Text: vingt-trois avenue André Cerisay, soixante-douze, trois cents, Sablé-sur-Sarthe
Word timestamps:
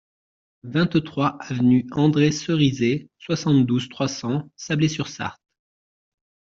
vingt-trois 0.63 1.37
avenue 1.41 1.85
André 1.91 2.31
Cerisay, 2.31 3.11
soixante-douze, 3.19 3.87
trois 3.87 4.07
cents, 4.07 4.49
Sablé-sur-Sarthe 4.55 5.39